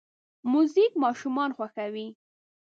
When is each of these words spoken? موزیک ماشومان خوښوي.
موزیک 0.51 0.91
ماشومان 1.03 1.49
خوښوي. 1.57 2.07